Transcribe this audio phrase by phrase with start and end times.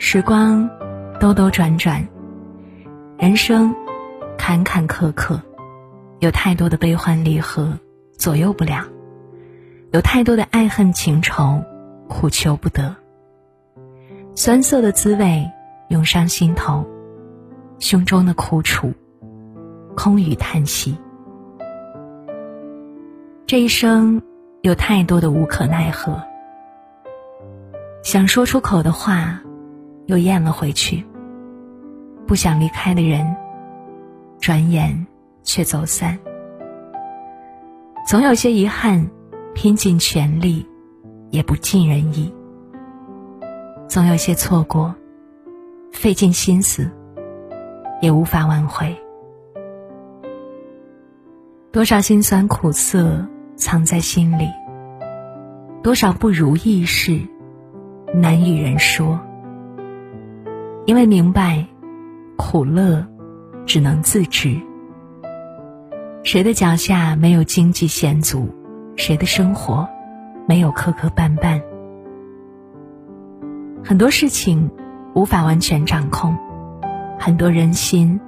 [0.00, 0.70] 时光
[1.18, 2.06] 兜兜转转，
[3.18, 3.74] 人生
[4.38, 5.38] 坎坎坷坷，
[6.20, 7.76] 有太多的悲欢离合
[8.16, 8.84] 左右不了，
[9.90, 11.60] 有太多的爱恨情仇
[12.08, 12.94] 苦求不得，
[14.36, 15.44] 酸涩的滋味
[15.88, 16.86] 涌上心头，
[17.80, 18.94] 胸中的苦楚
[19.96, 20.96] 空余叹息。
[23.46, 24.22] 这一生
[24.62, 26.22] 有太多的无可奈何，
[28.04, 29.42] 想说出口的话。
[30.08, 31.06] 又咽了回去。
[32.26, 33.36] 不想离开的人，
[34.40, 35.06] 转眼
[35.42, 36.18] 却走散。
[38.06, 39.08] 总有些遗憾，
[39.54, 40.66] 拼尽全力
[41.30, 42.32] 也不尽人意；
[43.86, 44.94] 总有些错过，
[45.92, 46.90] 费尽心思
[48.00, 48.96] 也无法挽回。
[51.70, 54.48] 多少辛酸苦涩藏在心里，
[55.82, 57.20] 多少不如意事
[58.14, 59.20] 难与人说。
[60.88, 61.66] 因为明白，
[62.38, 63.06] 苦乐
[63.66, 64.58] 只能自知。
[66.24, 68.48] 谁的脚下没有荆棘险阻，
[68.96, 69.86] 谁的生活
[70.46, 71.60] 没有磕磕绊绊。
[73.84, 74.70] 很多事情
[75.14, 76.34] 无法完全掌控，
[77.18, 78.18] 很多人心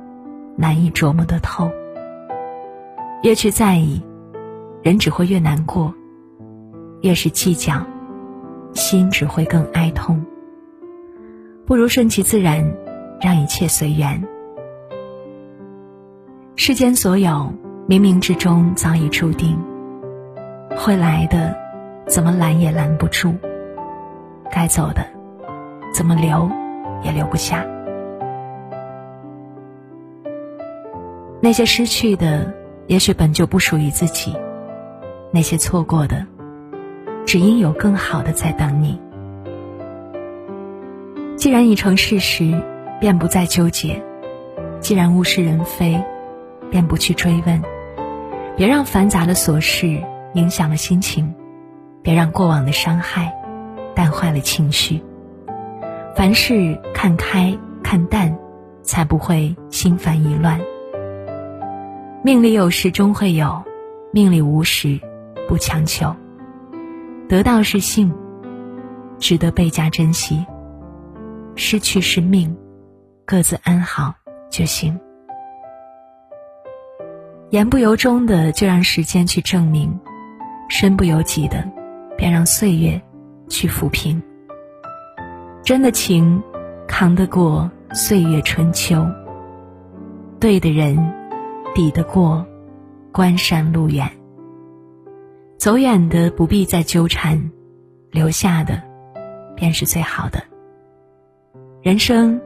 [0.54, 1.70] 难以琢磨得透。
[3.22, 4.02] 越去在意，
[4.82, 5.94] 人只会越难过；
[7.00, 7.86] 越是计较，
[8.74, 10.22] 心只会更哀痛。
[11.70, 12.68] 不如顺其自然，
[13.20, 14.20] 让一切随缘。
[16.56, 17.52] 世间所有，
[17.86, 19.56] 冥冥之中早已注定。
[20.76, 21.56] 会来的，
[22.08, 23.30] 怎么拦也拦不住；
[24.50, 25.06] 该走的，
[25.94, 26.50] 怎么留
[27.04, 27.64] 也留不下。
[31.40, 32.52] 那些失去的，
[32.88, 34.32] 也许本就不属于自己；
[35.30, 36.26] 那些错过的，
[37.24, 39.00] 只因有更好的在等你。
[41.40, 42.62] 既然已成事实，
[43.00, 43.94] 便不再纠结；
[44.78, 45.98] 既然物是人非，
[46.70, 47.62] 便不去追问。
[48.58, 50.02] 别让繁杂的琐事
[50.34, 51.34] 影响了心情，
[52.02, 53.34] 别让过往的伤害
[53.94, 55.02] 淡坏了情绪。
[56.14, 58.36] 凡事看开看淡，
[58.82, 60.60] 才不会心烦意乱。
[62.22, 63.62] 命里有时终会有，
[64.12, 65.00] 命里无时
[65.48, 66.14] 不强求。
[67.30, 68.12] 得到是幸，
[69.18, 70.44] 值得倍加珍惜。
[71.62, 72.56] 失去是命，
[73.26, 74.14] 各自安好
[74.50, 74.98] 就行。
[77.50, 79.90] 言不由衷的，就让时间去证明；
[80.70, 81.62] 身不由己的，
[82.16, 82.98] 便让岁月
[83.50, 84.20] 去抚平。
[85.62, 86.42] 真的情，
[86.88, 89.06] 扛得过岁月春秋；
[90.40, 90.96] 对的人，
[91.74, 92.44] 抵得过
[93.12, 94.10] 关山路远。
[95.58, 97.50] 走远的不必再纠缠，
[98.10, 98.82] 留下的
[99.54, 100.42] 便是最好的。
[101.82, 102.38] 人生，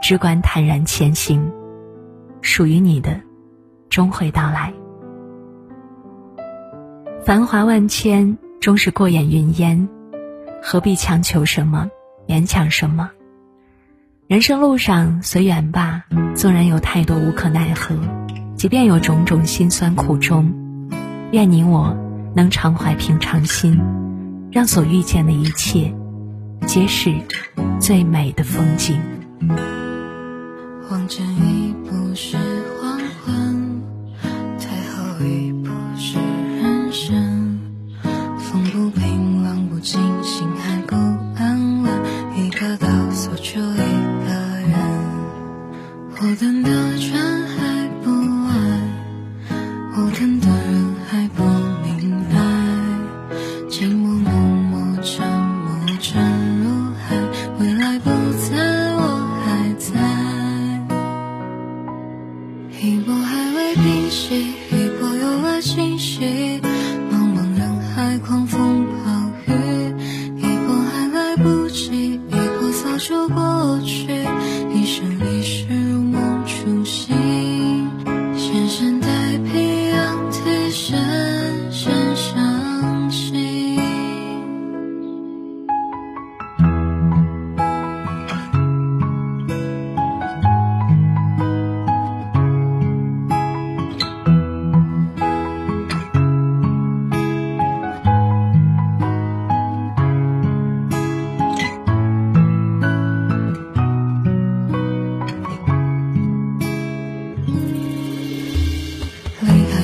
[0.00, 1.52] 只管坦然前行，
[2.40, 3.20] 属于你的，
[3.90, 4.72] 终会到来。
[7.22, 9.86] 繁华万千，终是过眼云烟，
[10.62, 11.90] 何必强求什么，
[12.26, 13.10] 勉强什么？
[14.26, 17.94] 人生路上随缘吧，纵然有太多无可奈何，
[18.56, 20.50] 即便有种种辛酸苦衷，
[21.32, 21.94] 愿你我
[22.34, 23.78] 能常怀平常心，
[24.50, 25.94] 让所遇见的一切。
[26.66, 27.12] 皆是
[27.80, 29.00] 最美的风景。
[30.88, 32.36] 黄尘一步是
[32.80, 33.82] 黄昏，
[34.58, 37.58] 太后一步是人生。
[38.38, 40.94] 风不平，浪不静，心还不
[41.36, 41.90] 安稳。
[42.36, 43.76] 一个岛锁住一
[44.26, 44.32] 个
[44.68, 44.74] 人，
[46.12, 47.46] 我等的船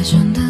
[0.08, 0.45] 真的